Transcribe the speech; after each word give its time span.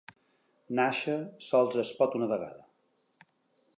Nàixer 0.79 1.17
sols 1.49 1.77
es 1.83 1.91
pot 1.99 2.17
una 2.21 2.31
vegada. 2.33 2.67